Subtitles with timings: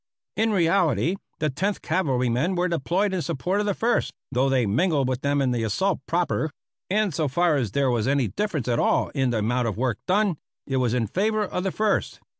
[0.35, 5.07] In reality, the Tenth Cavalrymen were deployed in support of the First, though they mingled
[5.07, 6.49] with them in the assault proper;
[6.89, 9.99] and so far as there was any difference at all in the amount of work
[10.07, 12.19] done, it was in favor of the First.